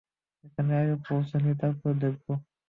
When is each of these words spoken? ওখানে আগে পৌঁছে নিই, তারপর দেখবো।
ওখানে 0.43 0.71
আগে 0.81 0.95
পৌঁছে 1.07 1.35
নিই, 1.43 1.55
তারপর 1.61 1.91
দেখবো। 2.03 2.31